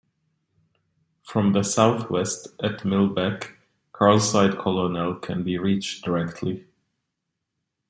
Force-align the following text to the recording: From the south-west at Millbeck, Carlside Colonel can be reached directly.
From 1.21 1.53
the 1.53 1.61
south-west 1.61 2.47
at 2.59 2.79
Millbeck, 2.79 3.51
Carlside 3.93 4.57
Colonel 4.57 5.13
can 5.13 5.43
be 5.43 5.59
reached 5.59 6.03
directly. 6.03 6.65